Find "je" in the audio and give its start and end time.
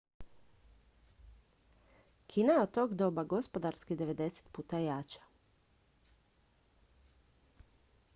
2.55-2.61